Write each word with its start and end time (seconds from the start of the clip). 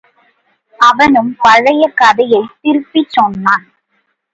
அவனும் 0.79 1.37
பழைய 1.41 1.91
கதையைத் 1.95 2.53
திருப்பிச் 2.61 3.09
சொன்னான். 3.09 3.65